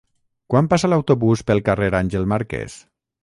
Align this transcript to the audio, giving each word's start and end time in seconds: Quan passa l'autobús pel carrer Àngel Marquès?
Quan 0.53 0.69
passa 0.71 0.89
l'autobús 0.93 1.45
pel 1.51 1.63
carrer 1.69 1.91
Àngel 2.01 2.27
Marquès? 2.35 2.79